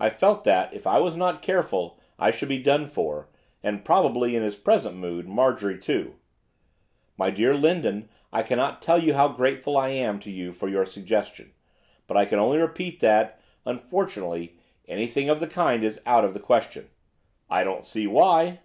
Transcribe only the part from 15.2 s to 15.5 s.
of the